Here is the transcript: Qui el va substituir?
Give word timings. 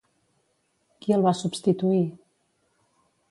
Qui 1.03 1.15
el 1.17 1.27
va 1.27 1.33
substituir? 1.41 2.01